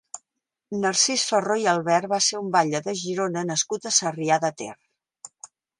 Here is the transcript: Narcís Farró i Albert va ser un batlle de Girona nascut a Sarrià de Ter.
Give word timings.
Narcís 0.85 1.25
Farró 1.33 1.57
i 1.65 1.67
Albert 1.75 2.11
va 2.15 2.21
ser 2.29 2.41
un 2.41 2.49
batlle 2.57 2.83
de 2.89 2.99
Girona 3.05 3.47
nascut 3.53 3.87
a 3.87 3.95
Sarrià 4.01 4.45
de 4.47 4.55
Ter. 4.63 4.77